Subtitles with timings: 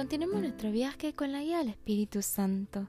[0.00, 2.88] Continuemos nuestro viaje con la guía del Espíritu Santo.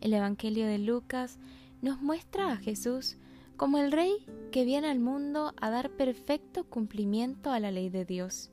[0.00, 1.40] El Evangelio de Lucas
[1.82, 3.16] nos muestra a Jesús
[3.56, 8.04] como el Rey que viene al mundo a dar perfecto cumplimiento a la ley de
[8.04, 8.52] Dios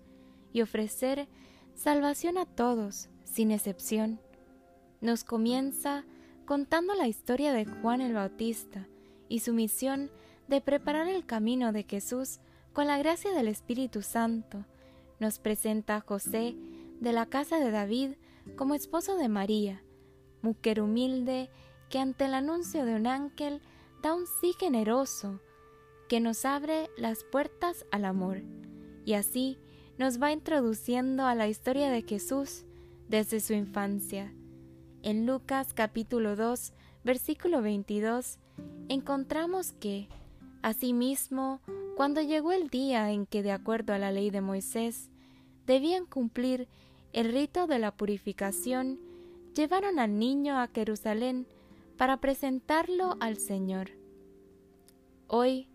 [0.52, 1.28] y ofrecer
[1.76, 4.20] salvación a todos, sin excepción.
[5.00, 6.04] Nos comienza
[6.46, 8.88] contando la historia de Juan el Bautista
[9.30, 10.10] y su misión
[10.48, 12.40] de preparar el camino de Jesús
[12.74, 14.66] con la gracia del Espíritu Santo.
[15.20, 16.56] Nos presenta a José
[17.02, 18.12] de la casa de David
[18.56, 19.84] como esposo de María,
[20.42, 21.50] mujer humilde
[21.90, 23.62] que ante el anuncio de un ángel
[24.02, 25.42] da un sí generoso
[26.08, 28.44] que nos abre las puertas al amor
[29.04, 29.58] y así
[29.98, 32.66] nos va introduciendo a la historia de Jesús
[33.10, 34.34] desde su infancia.
[35.02, 38.38] En Lucas capítulo 2, versículo 22,
[38.90, 40.08] encontramos que,
[40.62, 41.62] asimismo,
[41.98, 45.10] cuando llegó el día en que, de acuerdo a la ley de Moisés,
[45.66, 46.68] debían cumplir
[47.14, 49.00] el rito de la purificación,
[49.56, 51.48] llevaron al niño a Jerusalén
[51.98, 53.92] para presentarlo al Señor.
[55.28, 55.70] Hoy,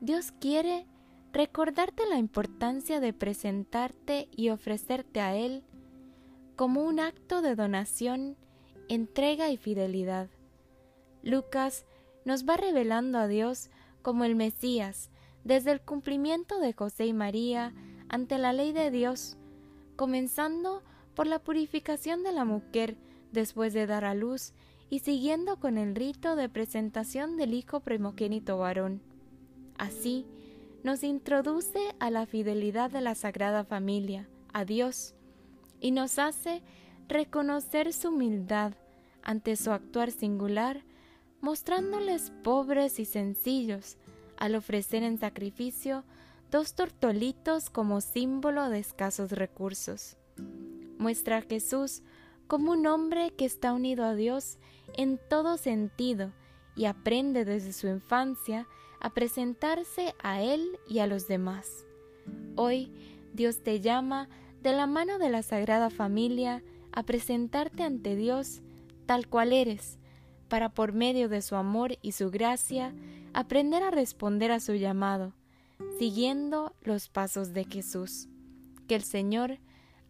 [0.00, 0.86] Dios quiere
[1.32, 5.62] recordarte la importancia de presentarte y ofrecerte a Él
[6.56, 8.36] como un acto de donación,
[8.88, 10.28] entrega y fidelidad.
[11.22, 11.86] Lucas
[12.24, 13.70] nos va revelando a Dios
[14.02, 15.10] como el Mesías
[15.44, 17.72] desde el cumplimiento de José y María
[18.08, 19.36] ante la ley de Dios,
[20.00, 20.82] comenzando
[21.14, 22.96] por la purificación de la mujer
[23.32, 24.54] después de dar a luz
[24.88, 29.02] y siguiendo con el rito de presentación del hijo primogénito varón.
[29.76, 30.24] Así,
[30.84, 35.14] nos introduce a la fidelidad de la Sagrada Familia, a Dios,
[35.82, 36.62] y nos hace
[37.06, 38.72] reconocer su humildad
[39.22, 40.82] ante su actuar singular,
[41.42, 43.98] mostrándoles pobres y sencillos
[44.38, 46.04] al ofrecer en sacrificio
[46.50, 50.16] dos tortolitos como símbolo de escasos recursos.
[50.98, 52.02] Muestra a Jesús
[52.48, 54.58] como un hombre que está unido a Dios
[54.94, 56.32] en todo sentido
[56.74, 58.66] y aprende desde su infancia
[59.00, 61.86] a presentarse a Él y a los demás.
[62.56, 62.92] Hoy
[63.32, 64.28] Dios te llama
[64.60, 66.62] de la mano de la Sagrada Familia
[66.92, 68.60] a presentarte ante Dios
[69.06, 69.98] tal cual eres,
[70.48, 72.92] para por medio de su amor y su gracia
[73.32, 75.32] aprender a responder a su llamado,
[75.98, 78.28] siguiendo los pasos de Jesús.
[78.88, 79.58] Que el Señor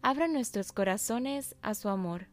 [0.01, 2.27] abra nuestros corazones a su amor.